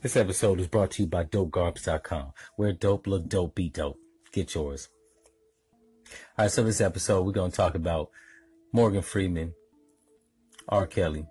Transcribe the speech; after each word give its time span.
This 0.00 0.16
episode 0.16 0.60
is 0.60 0.68
brought 0.68 0.92
to 0.92 1.02
you 1.02 1.08
by 1.08 1.24
DopeGarbs.com, 1.24 2.32
where 2.54 2.72
dope 2.72 3.08
look 3.08 3.28
dope, 3.28 3.56
be 3.56 3.68
dope. 3.68 3.98
Get 4.32 4.54
yours. 4.54 4.88
All 6.38 6.44
right, 6.44 6.50
so 6.52 6.62
this 6.62 6.80
episode 6.80 7.26
we're 7.26 7.32
gonna 7.32 7.50
talk 7.50 7.74
about 7.74 8.10
Morgan 8.72 9.02
Freeman, 9.02 9.54
R. 10.68 10.86
Kelly, 10.86 11.26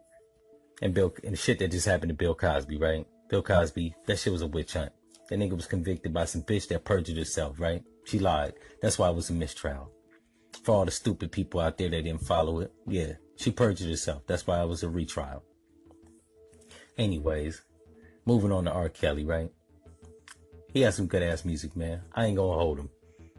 and 0.82 0.94
Bill 0.94 1.14
and 1.24 1.32
the 1.32 1.38
shit 1.38 1.60
that 1.60 1.72
just 1.72 1.86
happened 1.86 2.10
to 2.10 2.14
Bill 2.14 2.36
Cosby, 2.36 2.78
right? 2.78 3.08
Bill 3.30 3.42
Cosby, 3.42 3.96
that 4.06 4.20
shit 4.20 4.34
was 4.34 4.42
a 4.42 4.48
witch 4.48 4.74
hunt. 4.74 4.92
That 5.30 5.40
nigga 5.40 5.56
was 5.56 5.66
convicted 5.66 6.14
by 6.14 6.26
some 6.26 6.44
bitch 6.44 6.68
that 6.68 6.84
perjured 6.84 7.16
herself, 7.16 7.62
right? 7.62 7.84
She 8.04 8.20
lied. 8.20 8.56
That's 8.82 9.00
why 9.00 9.10
it 9.10 9.16
was 9.16 9.30
a 9.30 9.34
mistrial. 9.34 9.94
For 10.64 10.76
all 10.76 10.86
the 10.86 10.92
stupid 10.92 11.32
people 11.32 11.62
out 11.62 11.78
there 11.78 11.90
that 11.90 12.04
didn't 12.04 12.28
follow 12.28 12.60
it, 12.60 12.74
yeah, 12.86 13.14
she 13.38 13.50
perjured 13.50 13.90
herself. 13.90 14.24
That's 14.28 14.46
why 14.46 14.62
it 14.62 14.68
was 14.68 14.84
a 14.84 14.90
retrial. 14.90 15.44
Anyways, 16.98 17.62
moving 18.28 18.52
on 18.52 18.66
to 18.66 18.72
R. 18.72 18.90
Kelly, 18.90 19.24
right? 19.24 19.50
He 20.74 20.82
has 20.82 20.96
some 20.96 21.08
good 21.08 21.24
ass 21.24 21.46
music, 21.46 21.76
man. 21.76 22.02
I 22.14 22.26
ain't 22.26 22.36
gonna 22.36 22.62
hold 22.62 22.78
him. 22.78 22.90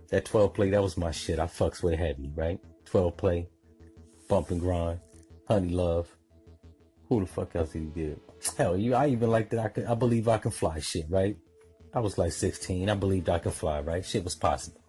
That 0.08 0.24
12 0.24 0.54
play, 0.54 0.70
that 0.70 0.82
was 0.82 0.96
my 0.96 1.10
shit. 1.10 1.38
I 1.38 1.44
fucks 1.44 1.82
with 1.82 1.92
it 1.92 1.98
heavy, 1.98 2.32
right? 2.34 2.58
12 2.86 3.16
play, 3.16 3.48
bump 4.28 4.50
and 4.50 4.60
grind, 4.60 4.98
honey 5.46 5.68
love. 5.68 6.08
Who 7.08 7.20
the 7.20 7.26
fuck 7.26 7.54
else 7.54 7.72
did 7.72 7.82
he 7.82 7.88
did? 7.88 8.20
Hell, 8.56 8.76
you, 8.76 8.94
I 8.94 9.08
even 9.08 9.30
like 9.30 9.50
that 9.50 9.60
I 9.60 9.68
could, 9.68 9.84
I 9.84 9.94
believe 9.94 10.26
I 10.26 10.38
can 10.38 10.50
fly 10.50 10.80
shit, 10.80 11.04
right? 11.10 11.36
I 11.92 12.00
was 12.00 12.16
like 12.16 12.32
16. 12.32 12.88
I 12.88 12.94
believed 12.94 13.28
I 13.28 13.38
could 13.38 13.52
fly, 13.52 13.80
right? 13.80 14.04
Shit 14.04 14.24
was 14.24 14.34
possible. 14.34 14.80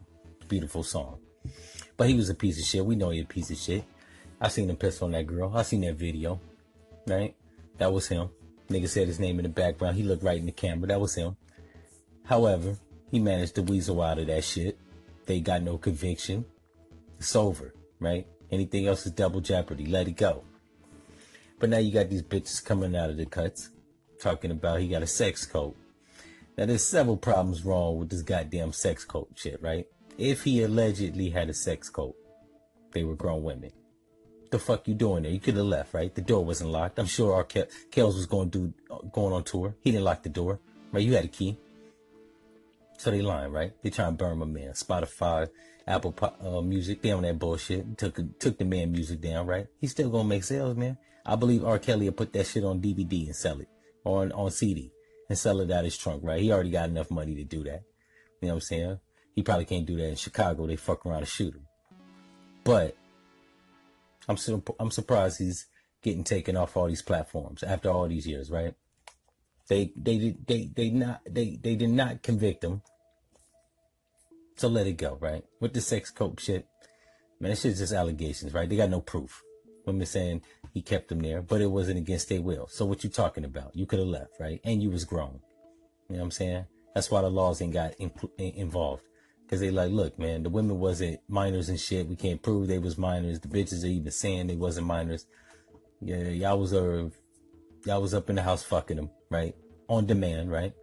Beautiful 0.48 0.84
song. 0.84 1.20
But 1.98 2.08
he 2.08 2.16
was 2.16 2.30
a 2.30 2.36
piece 2.36 2.58
of 2.58 2.66
shit. 2.66 2.86
We 2.86 2.96
know 2.96 3.10
he 3.10 3.20
a 3.20 3.26
piece 3.26 3.52
of 3.52 3.58
shit. 3.58 3.84
I 4.40 4.48
seen 4.48 4.70
him 4.70 4.78
piss 4.78 5.02
on 5.02 5.12
that 5.12 5.28
girl. 5.28 5.52
I 5.56 5.64
seen 5.64 5.82
that 5.82 5.96
video, 5.96 6.40
right? 7.06 7.36
That 7.78 7.92
was 7.92 8.08
him. 8.08 8.30
Nigga 8.70 8.88
said 8.88 9.08
his 9.08 9.20
name 9.20 9.40
in 9.40 9.44
the 9.44 9.50
background. 9.50 9.98
He 9.98 10.04
looked 10.04 10.24
right 10.24 10.38
in 10.38 10.46
the 10.46 10.52
camera. 10.52 10.88
That 10.88 11.02
was 11.02 11.16
him. 11.16 11.36
However, 12.26 12.78
he 13.10 13.20
managed 13.20 13.56
to 13.56 13.64
weasel 13.64 14.02
out 14.02 14.20
of 14.20 14.28
that 14.28 14.44
shit. 14.44 14.78
They 15.26 15.40
got 15.40 15.64
no 15.64 15.78
conviction. 15.78 16.46
It's 17.18 17.36
over, 17.36 17.74
right? 18.00 18.28
Anything 18.52 18.88
else 18.88 19.06
is 19.06 19.12
double 19.12 19.42
jeopardy. 19.42 19.86
Let 19.86 20.08
it 20.08 20.18
go. 20.18 20.44
But 21.60 21.70
now 21.70 21.78
you 21.78 21.92
got 21.92 22.10
these 22.10 22.22
bitches 22.22 22.64
coming 22.64 22.96
out 22.96 23.10
of 23.10 23.18
the 23.18 23.26
cuts 23.26 23.72
talking 24.20 24.52
about 24.52 24.80
he 24.80 24.88
got 24.88 25.04
a 25.04 25.08
sex 25.08 25.46
code. 25.46 25.76
Now 26.58 26.66
there's 26.66 26.86
several 26.86 27.18
problems 27.18 27.66
wrong 27.66 27.98
with 27.98 28.10
this 28.10 28.22
goddamn 28.22 28.74
sex 28.74 29.06
code 29.06 29.28
shit, 29.36 29.62
right? 29.62 29.88
If 30.18 30.44
he 30.44 30.62
allegedly 30.64 31.30
had 31.30 31.50
a 31.50 31.54
sex 31.54 31.90
code, 31.90 32.16
they 32.92 33.04
were 33.04 33.16
grown 33.16 33.44
women. 33.44 33.72
The 34.52 34.60
fuck 34.60 34.88
you 34.88 34.96
doing 34.96 35.24
there? 35.24 35.32
You 35.32 35.40
could 35.40 35.56
have 35.56 35.66
left, 35.66 35.94
right? 35.94 36.14
The 36.14 36.22
door 36.22 36.44
wasn't 36.44 36.72
locked. 36.72 36.98
I'm 36.98 37.06
sure 37.06 37.36
our 37.36 37.44
Ke- 37.44 37.70
Kels 37.92 38.16
was 38.16 38.26
going 38.26 38.50
to 38.52 38.60
do 38.60 38.74
going 39.12 39.34
on 39.34 39.44
tour. 39.44 39.76
He 39.82 39.92
didn't 39.92 40.06
lock 40.06 40.24
the 40.24 40.30
door, 40.30 40.60
right? 40.92 41.04
You 41.04 41.14
had 41.14 41.26
a 41.26 41.30
key. 41.30 41.58
So 42.98 43.12
they 43.12 43.22
lying, 43.22 43.52
right? 43.52 43.72
They 43.82 43.92
trying 43.92 44.18
to 44.18 44.18
burn 44.18 44.40
my 44.40 44.46
man. 44.46 44.72
Spotify, 44.72 45.50
Apple 45.88 46.14
uh, 46.44 46.62
Music, 46.62 47.02
they 47.02 47.12
on 47.12 47.24
that 47.24 47.40
bullshit. 47.40 47.98
Took 47.98 48.40
took 48.40 48.58
the 48.58 48.66
man 48.66 48.92
music 48.92 49.22
down, 49.22 49.48
right? 49.48 49.68
He's 49.80 49.92
still 49.92 50.10
gonna 50.10 50.28
make 50.28 50.44
sales, 50.44 50.76
man. 50.76 50.98
I 51.26 51.36
believe 51.36 51.64
R. 51.64 51.80
Kelly 51.80 52.06
will 52.06 52.14
put 52.14 52.34
that 52.34 52.48
shit 52.48 52.64
on 52.64 52.82
DVD 52.82 53.28
and 53.28 53.36
sell 53.36 53.60
it, 53.60 53.70
on 54.04 54.32
on 54.34 54.52
CD 54.52 54.92
and 55.30 55.38
sell 55.38 55.62
it 55.62 55.72
out 55.72 55.86
his 55.86 55.98
trunk, 55.98 56.24
right? 56.24 56.42
He 56.42 56.52
already 56.52 56.72
got 56.72 56.90
enough 56.90 57.10
money 57.10 57.36
to 57.36 57.44
do 57.44 57.64
that. 57.64 57.84
You 58.42 58.48
know 58.48 58.56
what 58.56 58.56
I'm 58.56 58.62
saying? 58.62 59.00
He 59.36 59.44
probably 59.44 59.66
can't 59.66 59.86
do 59.86 59.96
that 59.98 60.10
in 60.10 60.16
Chicago. 60.16 60.68
They 60.68 60.76
fuck 60.76 61.06
around 61.06 61.20
and 61.20 61.28
shoot 61.28 61.54
him. 61.54 61.68
But 62.64 62.98
I'm 64.30 64.38
su- 64.38 64.64
I'm 64.80 64.92
surprised 64.92 65.40
he's 65.40 65.66
getting 66.04 66.24
taken 66.24 66.56
off 66.56 66.78
all 66.78 66.88
these 66.88 67.02
platforms 67.02 67.64
after 67.64 67.90
all 67.90 68.08
these 68.08 68.28
years, 68.28 68.52
right? 68.52 68.76
They 69.68 69.92
they 69.98 70.36
they 70.48 70.70
they 70.74 70.90
not 70.92 71.22
they 71.28 71.60
they 71.62 71.76
did 71.76 71.90
not 71.90 72.22
convict 72.22 72.64
him. 72.64 72.84
So 74.56 74.68
let 74.68 74.88
it 74.88 74.98
go, 74.98 75.18
right? 75.20 75.44
With 75.60 75.74
the 75.74 75.82
sex 75.82 76.12
coke 76.12 76.40
shit, 76.40 76.68
man, 77.40 77.52
it's 77.52 77.64
just 77.64 77.92
allegations, 77.92 78.54
right? 78.54 78.70
They 78.70 78.78
got 78.78 78.90
no 78.90 79.02
proof. 79.02 79.42
Women 79.86 80.06
saying 80.06 80.44
he 80.74 80.82
kept 80.82 81.10
them 81.10 81.22
there, 81.22 81.42
but 81.42 81.62
it 81.62 81.72
wasn't 81.72 81.98
against 81.98 82.30
their 82.30 82.42
will. 82.42 82.68
So 82.68 82.86
what 82.86 83.04
you 83.04 83.10
talking 83.10 83.46
about? 83.46 83.76
You 83.76 83.88
could 83.88 84.00
have 84.00 84.08
left, 84.08 84.40
right? 84.40 84.62
And 84.64 84.84
you 84.84 84.92
was 84.92 85.06
grown. 85.06 85.40
You 86.08 86.16
know 86.16 86.20
what 86.20 86.26
I'm 86.26 86.32
saying? 86.32 86.66
That's 86.94 87.10
why 87.10 87.22
the 87.22 87.30
laws 87.30 87.62
ain't 87.62 87.74
got 87.74 87.96
involved. 88.38 89.04
Cause 89.50 89.62
they 89.62 89.72
like, 89.72 89.92
look, 89.92 90.20
man, 90.20 90.44
the 90.44 90.50
women 90.50 90.80
wasn't 90.80 91.22
minors 91.28 91.70
and 91.70 91.80
shit. 91.80 92.08
We 92.08 92.16
can't 92.16 92.42
prove 92.42 92.68
they 92.68 92.78
was 92.78 93.00
minors. 93.00 93.40
The 93.40 93.48
bitches 93.48 93.84
are 93.84 93.88
even 93.88 94.12
saying 94.12 94.46
they 94.46 94.56
wasn't 94.56 94.86
minors. 94.86 95.26
Yeah, 96.02 96.18
y'all 96.18 96.60
was 96.60 96.72
uh, 96.72 97.10
y'all 97.84 98.02
was 98.02 98.14
up 98.14 98.30
in 98.30 98.36
the 98.36 98.44
house 98.44 98.62
fucking 98.62 98.98
them, 98.98 99.10
right? 99.32 99.56
On 99.88 100.06
demand, 100.06 100.52
right? 100.52 100.74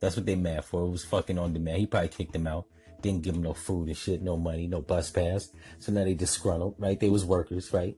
That's 0.00 0.16
what 0.16 0.24
they 0.24 0.34
mad 0.34 0.64
for. 0.64 0.86
It 0.86 0.90
was 0.90 1.04
fucking 1.04 1.38
on 1.38 1.52
demand. 1.52 1.78
He 1.78 1.86
probably 1.86 2.08
kicked 2.08 2.32
them 2.32 2.46
out. 2.46 2.64
Didn't 3.02 3.22
give 3.22 3.34
them 3.34 3.42
no 3.42 3.52
food 3.52 3.88
and 3.88 3.96
shit, 3.96 4.22
no 4.22 4.38
money, 4.38 4.66
no 4.66 4.80
bus 4.80 5.10
pass. 5.10 5.50
So 5.78 5.92
now 5.92 6.04
they 6.04 6.14
disgruntled, 6.14 6.76
right? 6.78 6.98
They 6.98 7.10
was 7.10 7.24
workers, 7.24 7.72
right? 7.74 7.96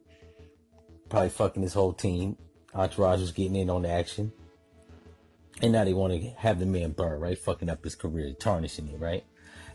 Probably 1.08 1.30
fucking 1.30 1.62
his 1.62 1.74
whole 1.74 1.92
team. 1.92 2.36
Entourage 2.74 3.20
was 3.20 3.30
getting 3.30 3.54
in 3.54 3.70
on 3.70 3.82
the 3.82 3.90
action. 3.90 4.32
And 5.62 5.72
now 5.72 5.84
they 5.84 5.94
want 5.94 6.12
to 6.12 6.30
have 6.30 6.58
the 6.58 6.66
man 6.66 6.90
burn, 6.90 7.20
right? 7.20 7.38
Fucking 7.38 7.68
up 7.68 7.84
his 7.84 7.94
career, 7.94 8.32
tarnishing 8.32 8.88
it, 8.88 8.98
right? 8.98 9.24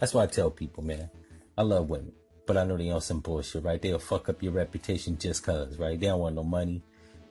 That's 0.03 0.13
why 0.13 0.23
I 0.23 0.27
tell 0.27 0.51
people, 0.51 0.83
man, 0.83 1.09
I 1.57 1.61
love 1.61 1.89
women, 1.89 2.11
but 2.45 2.57
I 2.57 2.65
know 2.65 2.75
they 2.75 2.89
on 2.89 2.99
some 2.99 3.21
bullshit, 3.21 3.63
right? 3.63 3.81
They'll 3.81 3.99
fuck 3.99 4.27
up 4.27 4.43
your 4.43 4.51
reputation 4.51 5.17
just 5.17 5.45
cause, 5.45 5.79
right? 5.79 5.97
They 5.97 6.07
don't 6.07 6.19
want 6.19 6.35
no 6.35 6.43
money. 6.43 6.83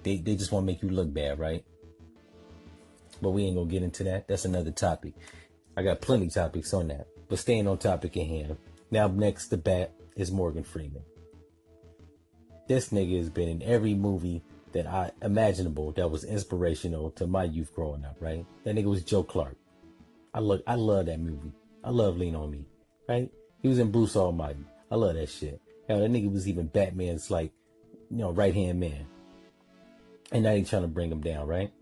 They, 0.02 0.16
they 0.16 0.36
just 0.36 0.52
want 0.52 0.62
to 0.62 0.72
make 0.72 0.82
you 0.82 0.88
look 0.88 1.12
bad, 1.12 1.38
right? 1.38 1.66
But 3.20 3.32
we 3.32 3.44
ain't 3.44 3.56
gonna 3.56 3.68
get 3.68 3.82
into 3.82 4.04
that. 4.04 4.26
That's 4.26 4.46
another 4.46 4.70
topic. 4.70 5.12
I 5.76 5.82
got 5.82 6.00
plenty 6.00 6.30
topics 6.30 6.72
on 6.72 6.88
that. 6.88 7.08
But 7.28 7.40
staying 7.40 7.68
on 7.68 7.76
topic 7.76 8.16
at 8.16 8.26
hand. 8.26 8.56
Now 8.90 9.06
next 9.06 9.48
to 9.48 9.58
bat 9.58 9.92
is 10.16 10.32
Morgan 10.32 10.64
Freeman. 10.64 11.04
This 12.68 12.88
nigga 12.88 13.18
has 13.18 13.28
been 13.28 13.50
in 13.50 13.62
every 13.62 13.92
movie 13.92 14.42
that 14.72 14.86
I 14.86 15.10
imaginable 15.20 15.92
that 15.92 16.10
was 16.10 16.24
inspirational 16.24 17.10
to 17.16 17.26
my 17.26 17.44
youth 17.44 17.74
growing 17.74 18.06
up, 18.06 18.16
right? 18.18 18.46
That 18.64 18.76
nigga 18.76 18.86
was 18.86 19.04
Joe 19.04 19.24
Clark. 19.24 19.58
I 20.32 20.40
look 20.40 20.62
I 20.66 20.76
love 20.76 21.04
that 21.04 21.20
movie. 21.20 21.52
I 21.84 21.90
love 21.90 22.16
Lean 22.16 22.34
on 22.34 22.50
Me, 22.50 22.66
right? 23.08 23.30
He 23.60 23.68
was 23.68 23.78
in 23.78 23.90
Bruce 23.90 24.16
Almighty. 24.16 24.64
I 24.90 24.96
love 24.96 25.14
that 25.14 25.28
shit. 25.28 25.60
Hell, 25.88 26.00
that 26.00 26.10
nigga 26.10 26.32
was 26.32 26.48
even 26.48 26.66
Batman's 26.66 27.30
like, 27.30 27.52
you 28.10 28.18
know, 28.18 28.30
right 28.30 28.54
hand 28.54 28.80
man. 28.80 29.06
And 30.30 30.44
now 30.44 30.50
they 30.50 30.62
trying 30.62 30.82
to 30.82 30.88
bring 30.88 31.10
him 31.10 31.20
down, 31.20 31.46
right? 31.46 31.72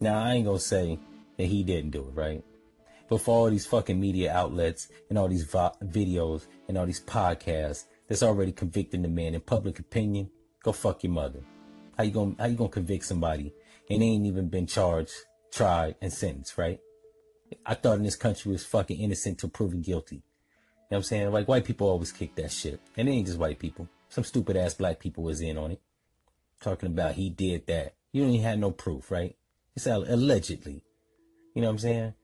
Now 0.00 0.22
I 0.22 0.34
ain't 0.34 0.46
gonna 0.46 0.58
say 0.58 0.98
that 1.36 1.44
he 1.44 1.62
didn't 1.62 1.90
do 1.90 2.00
it, 2.00 2.14
right? 2.14 2.44
But 3.08 3.20
for 3.20 3.36
all 3.36 3.50
these 3.50 3.66
fucking 3.66 4.00
media 4.00 4.32
outlets 4.32 4.88
and 5.08 5.18
all 5.18 5.28
these 5.28 5.44
vo- 5.44 5.74
videos 5.84 6.46
and 6.68 6.78
all 6.78 6.86
these 6.86 7.02
podcasts 7.02 7.84
that's 8.08 8.22
already 8.22 8.52
convicting 8.52 9.02
the 9.02 9.08
man 9.08 9.34
in 9.34 9.40
public 9.40 9.78
opinion, 9.78 10.30
go 10.62 10.72
fuck 10.72 11.04
your 11.04 11.12
mother. 11.12 11.40
How 11.96 12.04
you 12.04 12.10
gonna 12.10 12.34
how 12.38 12.46
you 12.46 12.56
gonna 12.56 12.70
convict 12.70 13.04
somebody 13.04 13.52
and 13.90 14.00
they 14.00 14.06
ain't 14.06 14.26
even 14.26 14.48
been 14.48 14.66
charged, 14.66 15.12
tried, 15.52 15.96
and 16.00 16.12
sentenced, 16.12 16.56
right? 16.56 16.80
I 17.64 17.74
thought 17.74 17.98
in 17.98 18.02
this 18.02 18.16
country 18.16 18.52
was 18.52 18.64
fucking 18.64 19.00
innocent 19.00 19.38
till 19.38 19.48
proven 19.48 19.82
guilty. 19.82 20.16
You 20.16 20.20
know 20.20 20.24
what 20.88 20.96
I'm 20.98 21.02
saying? 21.04 21.32
Like 21.32 21.48
white 21.48 21.64
people 21.64 21.88
always 21.88 22.12
kick 22.12 22.34
that 22.36 22.52
shit. 22.52 22.80
And 22.96 23.08
it 23.08 23.12
ain't 23.12 23.26
just 23.26 23.38
white 23.38 23.58
people. 23.58 23.88
Some 24.08 24.24
stupid 24.24 24.56
ass 24.56 24.74
black 24.74 24.98
people 24.98 25.24
was 25.24 25.40
in 25.40 25.56
on 25.56 25.72
it. 25.72 25.80
Talking 26.60 26.90
about 26.90 27.14
he 27.14 27.30
did 27.30 27.66
that. 27.66 27.94
You 28.12 28.22
don't 28.22 28.32
even 28.32 28.46
have 28.46 28.58
no 28.58 28.70
proof, 28.70 29.10
right? 29.10 29.34
It's 29.74 29.86
allegedly. 29.86 30.84
You 31.54 31.62
know 31.62 31.68
what 31.68 31.72
I'm 31.72 31.78
saying? 31.78 32.14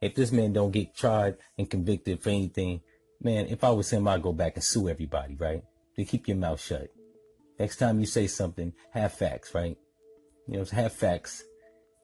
If 0.00 0.14
this 0.14 0.32
man 0.32 0.52
don't 0.52 0.70
get 0.70 0.96
tried 0.96 1.36
and 1.58 1.68
convicted 1.68 2.22
for 2.22 2.30
anything, 2.30 2.80
man, 3.22 3.46
if 3.46 3.62
I 3.62 3.70
was 3.70 3.90
him, 3.90 4.08
I'd 4.08 4.22
go 4.22 4.32
back 4.32 4.54
and 4.56 4.64
sue 4.64 4.88
everybody, 4.88 5.36
right? 5.36 5.62
To 5.96 6.04
keep 6.04 6.26
your 6.28 6.36
mouth 6.36 6.60
shut. 6.60 6.88
Next 7.58 7.76
time 7.76 8.00
you 8.00 8.06
say 8.06 8.26
something, 8.26 8.72
have 8.90 9.12
facts, 9.12 9.54
right? 9.54 9.76
You 10.48 10.58
know, 10.58 10.64
have 10.64 10.92
facts. 10.92 11.44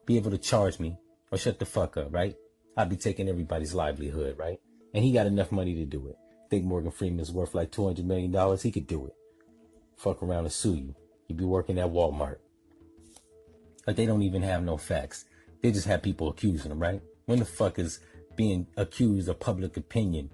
Be 0.05 0.17
able 0.17 0.31
to 0.31 0.37
charge 0.37 0.79
me 0.79 0.97
or 1.31 1.37
shut 1.37 1.59
the 1.59 1.65
fuck 1.65 1.97
up, 1.97 2.13
right? 2.13 2.35
I'd 2.77 2.89
be 2.89 2.95
taking 2.95 3.27
everybody's 3.27 3.73
livelihood, 3.73 4.37
right? 4.37 4.59
And 4.93 5.03
he 5.03 5.11
got 5.11 5.27
enough 5.27 5.51
money 5.51 5.75
to 5.75 5.85
do 5.85 6.07
it. 6.07 6.17
Think 6.49 6.65
Morgan 6.65 6.91
Freeman's 6.91 7.31
worth 7.31 7.55
like 7.55 7.71
$200 7.71 8.03
million? 8.03 8.57
He 8.57 8.71
could 8.71 8.87
do 8.87 9.05
it. 9.05 9.13
Fuck 9.97 10.23
around 10.23 10.45
and 10.45 10.51
sue 10.51 10.75
you. 10.75 10.95
He'd 11.27 11.37
be 11.37 11.45
working 11.45 11.79
at 11.79 11.87
Walmart. 11.91 12.37
Like 13.87 13.95
they 13.95 14.05
don't 14.05 14.21
even 14.21 14.41
have 14.41 14.63
no 14.63 14.77
facts. 14.77 15.25
They 15.61 15.71
just 15.71 15.87
have 15.87 16.01
people 16.01 16.29
accusing 16.29 16.69
them, 16.69 16.79
right? 16.79 17.01
When 17.25 17.39
the 17.39 17.45
fuck 17.45 17.79
is 17.79 17.99
being 18.35 18.67
accused 18.77 19.29
of 19.29 19.39
public 19.39 19.77
opinion 19.77 20.29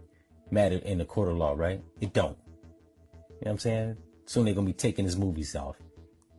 matter 0.52 0.78
in 0.78 0.98
the 0.98 1.06
court 1.06 1.30
of 1.30 1.38
law, 1.38 1.54
right? 1.56 1.82
It 2.02 2.14
don't. 2.14 2.38
You 3.14 3.18
know 3.18 3.24
what 3.40 3.52
I'm 3.52 3.58
saying? 3.60 3.98
Soon 4.26 4.46
they're 4.46 4.54
gonna 4.54 4.66
be 4.66 4.74
taking 4.74 5.06
his 5.06 5.18
movies 5.18 5.56
off. 5.56 5.76
You 5.80 5.86
know 5.86 5.94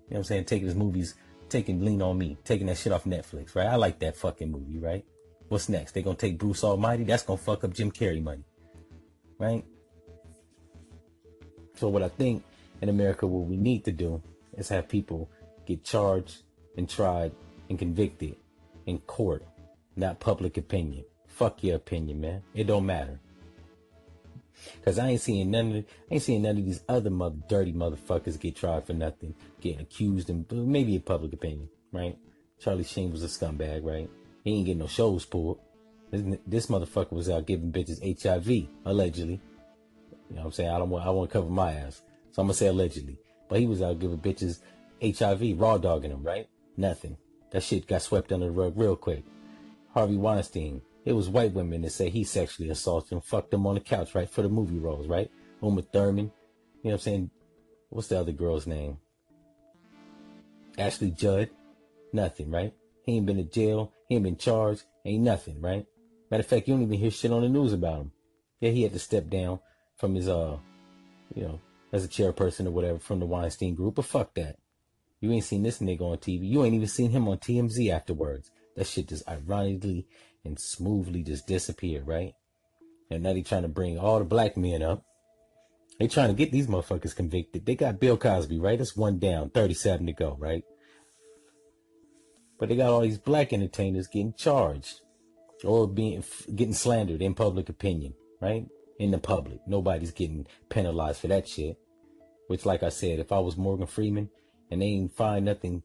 what 0.09 0.17
I'm 0.19 0.25
saying? 0.25 0.45
Taking 0.47 0.67
his 0.67 0.75
movies, 0.75 1.15
taking 1.49 1.85
Lean 1.85 2.03
on 2.03 2.19
Me, 2.19 2.37
taking 2.45 2.67
that 2.67 2.79
shit 2.79 2.93
off 2.93 3.05
Netflix, 3.05 3.55
right? 3.55 3.67
I 3.67 3.77
like 3.77 3.99
that 4.00 4.17
fucking 4.17 4.50
movie, 4.50 4.79
right? 4.79 5.05
What's 5.49 5.69
next? 5.69 5.93
They're 5.93 6.03
gonna 6.03 6.17
take 6.17 6.39
Bruce 6.39 6.62
Almighty? 6.62 7.05
That's 7.05 7.23
gonna 7.23 7.39
fuck 7.39 7.65
up 7.65 7.73
Jim 7.73 7.91
Carrey 7.91 8.23
money. 8.23 8.45
Right? 9.39 9.65
So 11.77 11.89
what 11.89 12.03
I 12.03 12.09
think 12.09 12.43
in 12.83 12.89
America 12.89 13.27
what 13.27 13.49
we 13.49 13.56
need 13.56 13.85
to 13.85 13.93
do 13.93 14.23
is 14.56 14.69
have 14.69 14.89
people 14.89 15.31
get 15.67 15.85
charged 15.85 16.43
and 16.77 16.89
tried 16.89 17.33
and 17.69 17.79
convicted 17.79 18.37
in 18.87 18.99
court, 19.00 19.45
not 19.97 20.21
public 20.21 20.56
opinion. 20.56 21.05
Fuck 21.27 21.62
your 21.62 21.77
opinion, 21.77 22.21
man. 22.21 22.43
It 22.55 22.65
don't 22.65 22.87
matter. 22.87 23.21
Cause 24.85 24.99
I 24.99 25.11
ain't 25.11 25.21
seeing 25.21 25.53
none 25.53 25.77
of 25.77 25.85
I 26.11 26.15
ain't 26.15 26.23
seeing 26.23 26.43
none 26.43 26.59
of 26.59 26.65
these 26.65 26.83
other 26.89 27.11
mother 27.11 27.37
dirty 27.49 27.73
motherfuckers 27.73 28.41
get 28.41 28.56
tried 28.56 28.87
for 28.87 28.93
nothing, 28.93 29.35
getting 29.61 29.81
accused 29.81 30.31
and 30.31 30.45
maybe 30.50 30.97
a 30.97 31.00
public 31.00 31.33
opinion, 31.33 31.69
right? 31.93 32.19
Charlie 32.59 32.83
Sheen 32.83 33.12
was 33.12 33.23
a 33.23 33.29
scumbag, 33.29 33.85
right? 33.85 34.11
He 34.44 34.55
ain't 34.55 34.67
getting 34.67 34.81
no 34.81 34.87
shows 34.87 35.25
pulled. 35.25 35.61
This, 36.11 36.38
this 36.46 36.67
motherfucker 36.67 37.12
was 37.12 37.29
out 37.29 37.46
giving 37.46 37.73
bitches 37.73 38.00
HIV, 38.23 38.69
allegedly. 38.85 39.40
You 40.29 40.37
know 40.37 40.43
what 40.43 40.46
I'm 40.46 40.52
saying? 40.52 40.70
I 40.70 40.79
don't 40.79 40.90
want 40.90 41.06
I 41.06 41.11
want 41.11 41.31
to 41.31 41.32
cover 41.32 41.50
my 41.50 41.73
ass. 41.73 42.02
So 42.32 42.43
I'm 42.43 42.46
gonna 42.46 42.55
say 42.55 42.67
allegedly. 42.67 43.19
But 43.49 43.61
he 43.61 43.67
was 43.67 43.82
out 43.82 43.99
giving 43.99 44.19
bitches 44.19 44.61
HIV, 45.02 45.58
raw 45.58 45.79
dogging 45.79 46.11
them, 46.11 46.23
right? 46.23 46.49
Nothing. 46.76 47.17
That 47.50 47.62
shit 47.62 47.87
got 47.87 48.02
swept 48.02 48.32
under 48.32 48.46
the 48.46 48.52
rug 48.52 48.75
real 48.76 48.96
quick. 48.96 49.25
Harvey 49.94 50.17
Weinstein. 50.17 50.82
It 51.05 51.12
was 51.12 51.29
white 51.29 51.55
women 51.55 51.82
that 51.82 51.90
say 51.90 52.11
he 52.11 52.25
sexually 52.25 52.69
assaulted 52.69 53.12
and 53.12 53.25
fucked 53.25 53.50
them 53.50 53.67
on 53.67 53.75
the 53.75 53.81
couch, 53.81 54.14
right? 54.14 54.29
For 54.29 54.43
the 54.43 54.49
movie 54.49 54.79
roles, 54.79 55.06
right? 55.06 55.31
Uma 55.62 55.82
Thurman. 55.82 56.26
You 56.26 56.31
know 56.31 56.32
what 56.82 56.93
I'm 56.93 56.99
saying? 56.99 57.31
What's 57.88 58.08
the 58.08 58.20
other 58.20 58.32
girl's 58.32 58.67
name? 58.67 58.99
Ashley 60.76 61.11
Judd. 61.11 61.49
Nothing, 62.12 62.50
right? 62.50 62.75
He 63.05 63.17
ain't 63.17 63.26
been 63.26 63.38
to 63.38 63.44
jail. 63.44 63.93
He 64.09 64.15
ain't 64.15 64.25
been 64.25 64.37
charged. 64.37 64.85
Ain't 65.05 65.23
nothing, 65.23 65.61
right? 65.61 65.87
Matter 66.31 66.41
of 66.41 66.47
fact, 66.47 66.69
you 66.69 66.75
don't 66.75 66.83
even 66.83 66.99
hear 66.99 67.11
shit 67.11 67.33
on 67.33 67.43
the 67.43 67.49
news 67.49 67.73
about 67.73 68.01
him. 68.01 68.13
Yeah, 68.61 68.71
he 68.71 68.83
had 68.83 68.93
to 68.93 68.99
step 68.99 69.29
down 69.29 69.61
from 69.97 70.15
his, 70.15 70.29
uh, 70.29 70.59
you 71.35 71.43
know, 71.43 71.61
as 71.93 72.05
a 72.05 72.09
chairperson 72.09 72.67
or 72.67 72.71
whatever 72.71 72.99
from 72.99 73.21
the 73.21 73.27
Weinstein 73.27 73.75
group, 73.75 73.95
but 73.95 74.05
fuck 74.05 74.35
that. 74.35 74.57
You 75.21 75.33
ain't 75.33 75.45
seen 75.45 75.63
this 75.63 75.81
nigga 75.81 76.03
on 76.03 76.19
TV. 76.19 76.49
You 76.49 76.65
ain't 76.65 76.75
even 76.75 76.87
seen 76.87 77.11
him 77.11 77.29
on 77.29 77.39
TMZ 77.39 77.91
afterwards. 77.91 78.51
That 78.77 78.87
shit 78.87 79.09
just 79.09 79.29
ironically 79.29 80.07
and 80.45 80.59
smoothly 80.59 81.23
just 81.23 81.47
disappeared, 81.47 82.07
right? 82.07 82.35
And 83.11 83.23
now 83.23 83.33
they 83.33 83.43
trying 83.43 83.63
to 83.63 83.69
bring 83.69 83.99
all 83.99 84.19
the 84.19 84.25
black 84.25 84.57
men 84.57 84.83
up. 84.83 85.05
They 85.99 86.07
trying 86.07 86.29
to 86.29 86.35
get 86.35 86.53
these 86.53 86.69
motherfuckers 86.69 87.17
convicted. 87.17 87.67
They 87.67 87.75
got 87.75 87.99
Bill 87.99 88.17
Cosby, 88.17 88.61
right? 88.61 88.79
That's 88.79 88.97
one 88.97 89.19
down, 89.19 89.51
37 89.51 90.07
to 90.07 90.13
go, 90.13 90.37
right? 90.39 90.63
But 92.59 92.69
they 92.69 92.77
got 92.77 92.91
all 92.91 93.01
these 93.01 93.19
black 93.19 93.53
entertainers 93.53 94.09
getting 94.09 94.35
charged 94.35 95.01
or 95.65 95.89
being 95.89 96.25
getting 96.55 96.75
slandered 96.75 97.23
in 97.23 97.35
public 97.35 97.69
opinion, 97.69 98.15
right? 98.41 98.67
In 98.99 99.11
the 99.11 99.19
public. 99.19 99.61
Nobody's 99.67 100.11
getting 100.11 100.47
penalized 100.69 101.21
for 101.21 101.29
that 101.29 101.49
shit. 101.49 101.79
Which, 102.49 102.65
like 102.65 102.83
I 102.83 102.89
said, 102.89 103.19
if 103.19 103.31
I 103.31 103.39
was 103.39 103.57
Morgan 103.57 103.87
Freeman, 103.87 104.31
and 104.71 104.83
they 104.83 104.87
ain't 104.87 105.17
find 105.17 105.45
nothing 105.45 105.83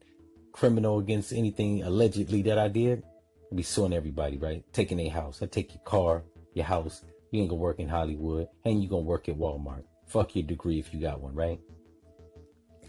criminal 0.52 0.98
against 0.98 1.32
anything 1.32 1.82
allegedly 1.82 2.42
that 2.42 2.58
I 2.58 2.68
did, 2.68 3.02
I'd 3.50 3.56
be 3.56 3.62
suing 3.62 3.92
everybody, 3.92 4.38
right? 4.38 4.64
Taking 4.72 4.98
their 4.98 5.10
house. 5.10 5.42
I 5.42 5.46
take 5.46 5.74
your 5.74 5.82
car, 5.84 6.22
your 6.54 6.64
house. 6.64 7.02
You 7.30 7.40
ain't 7.40 7.50
gonna 7.50 7.60
work 7.60 7.80
in 7.80 7.88
Hollywood, 7.88 8.48
and 8.64 8.82
you 8.82 8.88
gonna 8.88 9.02
work 9.02 9.28
at 9.28 9.36
Walmart. 9.36 9.84
Fuck 10.06 10.36
your 10.36 10.46
degree 10.46 10.78
if 10.78 10.92
you 10.94 11.00
got 11.00 11.20
one, 11.20 11.34
right? 11.34 11.60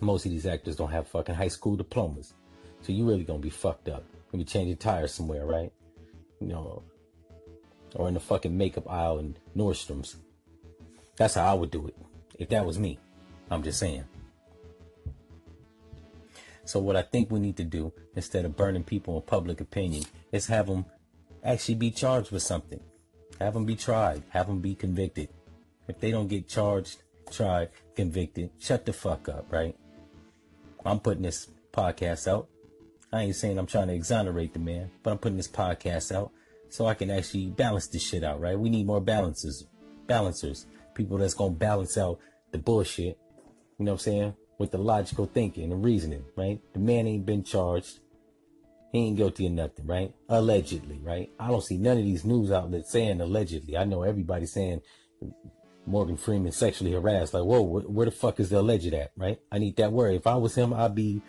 Most 0.01 0.25
of 0.25 0.31
these 0.31 0.45
actors 0.45 0.75
don't 0.75 0.91
have 0.91 1.07
fucking 1.07 1.35
high 1.35 1.47
school 1.47 1.75
diplomas, 1.75 2.33
so 2.85 2.93
you 2.93 3.07
really 3.07 3.23
gonna 3.23 3.39
be 3.39 3.49
fucked 3.49 3.89
up. 3.89 4.03
Gonna 4.31 4.43
be 4.43 4.49
changing 4.49 4.77
tires 4.77 5.13
somewhere, 5.13 5.45
right? 5.45 5.71
You 6.39 6.47
know, 6.47 6.83
or 7.95 8.07
in 8.07 8.13
the 8.13 8.19
fucking 8.19 8.55
makeup 8.55 8.89
aisle 8.89 9.17
in 9.19 9.35
Nordstrom's. 9.57 10.17
That's 11.17 11.33
how 11.33 11.49
I 11.49 11.53
would 11.53 11.71
do 11.71 11.87
it 11.87 11.95
if 12.37 12.49
that 12.49 12.65
was 12.65 12.77
me. 12.77 12.99
I'm 13.49 13.63
just 13.63 13.79
saying. 13.79 14.03
So 16.65 16.79
what 16.79 16.95
I 16.95 17.01
think 17.01 17.31
we 17.31 17.39
need 17.39 17.57
to 17.57 17.63
do 17.63 17.91
instead 18.15 18.45
of 18.45 18.55
burning 18.55 18.83
people 18.83 19.15
in 19.15 19.21
public 19.23 19.61
opinion 19.61 20.03
is 20.31 20.47
have 20.47 20.67
them 20.67 20.85
actually 21.43 21.75
be 21.75 21.89
charged 21.91 22.31
with 22.31 22.43
something. 22.43 22.79
Have 23.39 23.53
them 23.53 23.65
be 23.65 23.75
tried. 23.75 24.23
Have 24.29 24.47
them 24.47 24.59
be 24.59 24.75
convicted. 24.75 25.29
If 25.87 25.99
they 25.99 26.11
don't 26.11 26.27
get 26.27 26.47
charged, 26.47 26.97
tried, 27.31 27.69
convicted, 27.95 28.51
shut 28.59 28.85
the 28.85 28.93
fuck 28.93 29.29
up, 29.29 29.51
right? 29.51 29.75
I'm 30.85 30.99
putting 30.99 31.23
this 31.23 31.47
podcast 31.71 32.27
out. 32.27 32.47
I 33.11 33.23
ain't 33.23 33.35
saying 33.35 33.57
I'm 33.57 33.67
trying 33.67 33.87
to 33.87 33.93
exonerate 33.93 34.53
the 34.53 34.59
man, 34.59 34.91
but 35.03 35.11
I'm 35.11 35.17
putting 35.17 35.37
this 35.37 35.47
podcast 35.47 36.13
out 36.13 36.31
so 36.69 36.85
I 36.87 36.93
can 36.93 37.09
actually 37.09 37.47
balance 37.47 37.87
this 37.87 38.03
shit 38.03 38.23
out, 38.23 38.39
right? 38.39 38.59
We 38.59 38.69
need 38.69 38.85
more 38.85 39.01
balances, 39.01 39.65
balancers, 40.07 40.65
people 40.93 41.17
that's 41.17 41.33
gonna 41.33 41.51
balance 41.51 41.97
out 41.97 42.19
the 42.51 42.57
bullshit. 42.57 43.17
You 43.77 43.85
know 43.85 43.91
what 43.91 43.95
I'm 43.95 43.99
saying? 43.99 44.33
with 44.57 44.71
the 44.71 44.77
logical 44.77 45.25
thinking 45.25 45.71
and 45.71 45.83
reasoning, 45.83 46.25
right? 46.35 46.59
The 46.73 46.79
man 46.79 47.07
ain't 47.07 47.25
been 47.25 47.43
charged. 47.43 47.99
He 48.91 48.99
ain't 48.99 49.17
guilty 49.17 49.47
of 49.47 49.51
nothing, 49.51 49.85
right? 49.87 50.13
Allegedly, 50.29 50.99
right? 51.03 51.29
I 51.39 51.47
don't 51.49 51.63
see 51.63 51.77
none 51.77 51.97
of 51.97 52.03
these 52.03 52.23
news 52.23 52.51
outlets 52.51 52.91
saying 52.91 53.19
allegedly. 53.19 53.75
I 53.75 53.83
know 53.83 54.03
everybody 54.03 54.45
saying 54.45 54.81
Morgan 55.85 56.17
Freeman 56.17 56.53
sexually 56.53 56.93
harassed. 56.93 57.33
Like, 57.33 57.43
whoa, 57.43 57.61
where, 57.61 57.83
where 57.83 58.05
the 58.05 58.11
fuck 58.11 58.39
is 58.39 58.49
the 58.49 58.59
alleged 58.59 58.93
at, 58.93 59.11
right? 59.17 59.39
I 59.51 59.59
need 59.59 59.75
that 59.77 59.91
word. 59.91 60.15
If 60.15 60.27
I 60.27 60.35
was 60.35 60.55
him, 60.55 60.73
I'd 60.73 60.95
be, 60.95 61.21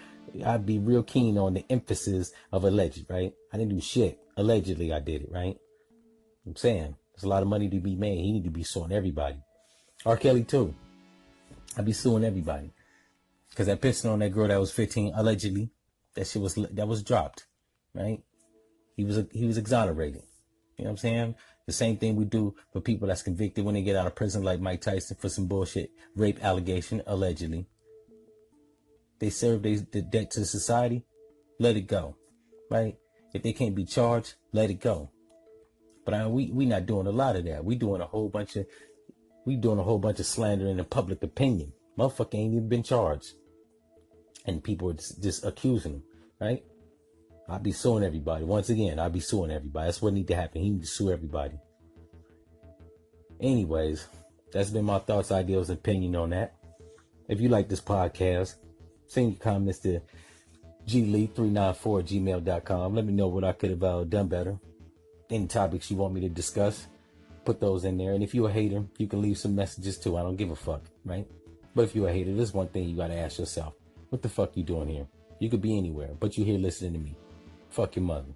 I'd 0.44 0.66
be 0.66 0.78
real 0.78 1.02
keen 1.02 1.38
on 1.38 1.54
the 1.54 1.64
emphasis 1.70 2.32
of 2.52 2.64
alleged, 2.64 3.06
right? 3.08 3.32
I 3.52 3.56
didn't 3.56 3.74
do 3.74 3.80
shit. 3.80 4.18
Allegedly, 4.36 4.92
I 4.92 5.00
did 5.00 5.22
it, 5.22 5.30
right? 5.32 5.56
I'm 6.46 6.56
saying 6.56 6.96
there's 7.14 7.24
a 7.24 7.28
lot 7.28 7.42
of 7.42 7.48
money 7.48 7.68
to 7.68 7.80
be 7.80 7.96
made. 7.96 8.20
He 8.20 8.32
need 8.32 8.44
to 8.44 8.50
be 8.50 8.62
suing 8.62 8.92
everybody. 8.92 9.36
R. 10.04 10.16
Kelly 10.16 10.44
too. 10.44 10.74
I'd 11.76 11.84
be 11.84 11.92
suing 11.92 12.24
everybody. 12.24 12.72
Cause 13.54 13.66
that 13.66 13.80
pistol 13.80 14.12
on 14.12 14.18
that 14.18 14.30
girl 14.30 14.48
that 14.48 14.60
was 14.60 14.70
15, 14.72 15.14
allegedly, 15.16 15.70
that 16.14 16.26
shit 16.26 16.42
was, 16.42 16.54
that 16.54 16.86
was 16.86 17.02
dropped, 17.02 17.46
right? 17.94 18.22
He 18.96 19.04
was, 19.04 19.24
he 19.32 19.46
was 19.46 19.56
exonerated. 19.56 20.22
You 20.76 20.84
know 20.84 20.90
what 20.90 20.92
I'm 20.92 20.96
saying? 20.98 21.34
The 21.66 21.72
same 21.72 21.96
thing 21.96 22.16
we 22.16 22.26
do 22.26 22.54
for 22.72 22.80
people 22.80 23.08
that's 23.08 23.22
convicted 23.22 23.64
when 23.64 23.74
they 23.74 23.82
get 23.82 23.96
out 23.96 24.06
of 24.06 24.14
prison, 24.14 24.42
like 24.42 24.60
Mike 24.60 24.82
Tyson 24.82 25.16
for 25.18 25.30
some 25.30 25.46
bullshit 25.46 25.90
rape 26.14 26.38
allegation, 26.44 27.02
allegedly. 27.06 27.66
They 29.18 29.30
serve 29.30 29.62
their 29.62 29.78
the 29.78 30.02
debt 30.02 30.30
to 30.32 30.44
society, 30.44 31.04
let 31.58 31.76
it 31.76 31.86
go, 31.86 32.16
right? 32.70 32.96
If 33.32 33.42
they 33.42 33.52
can't 33.52 33.74
be 33.74 33.84
charged, 33.84 34.34
let 34.52 34.70
it 34.70 34.80
go. 34.80 35.10
But 36.04 36.14
I, 36.14 36.26
we 36.26 36.50
we 36.50 36.66
not 36.66 36.86
doing 36.86 37.06
a 37.06 37.10
lot 37.12 37.36
of 37.36 37.44
that. 37.44 37.64
We 37.64 37.76
doing 37.76 38.00
a 38.00 38.06
whole 38.06 38.28
bunch 38.28 38.56
of 38.56 38.66
we 39.44 39.56
doing 39.56 39.78
a 39.78 39.82
whole 39.82 39.98
bunch 39.98 40.20
of 40.20 40.26
slander 40.26 40.66
in 40.66 40.84
public 40.84 41.22
opinion. 41.22 41.72
Motherfucker 41.98 42.34
ain't 42.34 42.54
even 42.54 42.68
been 42.68 42.82
charged 42.82 43.32
and 44.46 44.62
people 44.62 44.90
are 44.90 44.94
just, 44.94 45.22
just 45.22 45.44
accusing 45.44 45.94
him, 45.94 46.02
right? 46.40 46.64
I'll 47.48 47.58
be 47.58 47.72
suing 47.72 48.04
everybody. 48.04 48.44
Once 48.44 48.70
again, 48.70 48.98
I'll 48.98 49.10
be 49.10 49.20
suing 49.20 49.50
everybody. 49.50 49.86
That's 49.86 50.02
what 50.02 50.12
need 50.12 50.28
to 50.28 50.36
happen. 50.36 50.62
He 50.62 50.70
need 50.70 50.82
to 50.82 50.86
sue 50.86 51.12
everybody. 51.12 51.58
Anyways, 53.40 54.06
that's 54.52 54.70
been 54.70 54.84
my 54.84 54.98
thoughts, 54.98 55.30
ideas, 55.30 55.70
opinion 55.70 56.16
on 56.16 56.30
that. 56.30 56.56
If 57.28 57.40
you 57.40 57.48
like 57.48 57.68
this 57.68 57.80
podcast, 57.80 58.54
send 59.06 59.32
your 59.32 59.40
comments 59.40 59.80
to 59.80 60.00
glee394 60.86 62.02
gmail.com. 62.02 62.94
Let 62.94 63.04
me 63.04 63.12
know 63.12 63.28
what 63.28 63.44
I 63.44 63.52
could 63.52 63.70
have 63.70 63.82
uh, 63.82 64.04
done 64.04 64.28
better. 64.28 64.58
Any 65.30 65.46
topics 65.46 65.90
you 65.90 65.96
want 65.96 66.14
me 66.14 66.20
to 66.20 66.28
discuss, 66.28 66.86
put 67.44 67.60
those 67.60 67.84
in 67.84 67.98
there. 67.98 68.12
And 68.12 68.22
if 68.22 68.34
you're 68.34 68.48
a 68.48 68.52
hater, 68.52 68.84
you 68.98 69.08
can 69.08 69.20
leave 69.20 69.38
some 69.38 69.56
messages 69.56 69.98
too. 69.98 70.16
I 70.16 70.22
don't 70.22 70.36
give 70.36 70.50
a 70.50 70.56
fuck, 70.56 70.82
right? 71.04 71.26
But 71.74 71.82
if 71.82 71.96
you're 71.96 72.08
a 72.08 72.12
hater, 72.12 72.32
there's 72.32 72.54
one 72.54 72.68
thing 72.68 72.88
you 72.88 72.96
got 72.96 73.08
to 73.08 73.18
ask 73.18 73.38
yourself. 73.38 73.74
What 74.10 74.22
the 74.22 74.28
fuck 74.28 74.56
you 74.56 74.62
doing 74.62 74.88
here? 74.88 75.06
You 75.40 75.50
could 75.50 75.60
be 75.60 75.76
anywhere, 75.76 76.10
but 76.18 76.38
you 76.38 76.44
here 76.44 76.58
listening 76.58 76.92
to 76.94 76.98
me. 76.98 77.16
Fuck 77.68 77.96
your 77.96 78.04
mother. 78.04 78.32